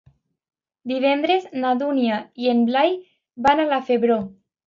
[0.91, 2.97] Divendres na Dúnia i en Blai
[3.49, 4.19] van a la Febró.